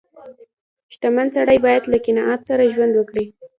•شتمن 0.93 1.27
سړی 1.35 1.57
باید 1.65 1.83
له 1.91 1.97
قناعت 2.05 2.41
سره 2.49 2.71
ژوند 2.73 2.93
وکړي. 2.95 3.25